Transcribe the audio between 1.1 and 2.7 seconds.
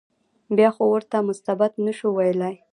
مستبد نه شو ویلای.